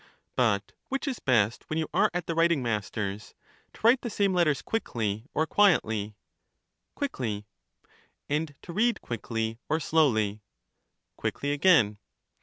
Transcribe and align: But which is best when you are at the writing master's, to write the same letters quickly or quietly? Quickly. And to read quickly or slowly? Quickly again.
But 0.35 0.71
which 0.89 1.07
is 1.07 1.19
best 1.19 1.69
when 1.69 1.77
you 1.77 1.87
are 1.93 2.09
at 2.11 2.25
the 2.25 2.33
writing 2.33 2.63
master's, 2.63 3.35
to 3.73 3.81
write 3.83 4.01
the 4.01 4.09
same 4.09 4.33
letters 4.33 4.63
quickly 4.63 5.27
or 5.35 5.45
quietly? 5.45 6.15
Quickly. 6.95 7.45
And 8.27 8.55
to 8.63 8.73
read 8.73 9.01
quickly 9.01 9.59
or 9.69 9.79
slowly? 9.79 10.41
Quickly 11.17 11.51
again. 11.51 11.99